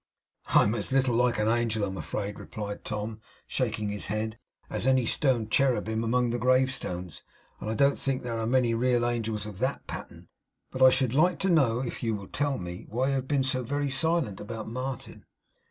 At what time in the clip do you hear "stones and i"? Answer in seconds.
6.73-7.75